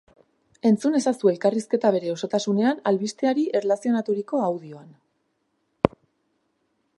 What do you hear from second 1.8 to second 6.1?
bere osotasunean albisteari erlazionaturiko audioan.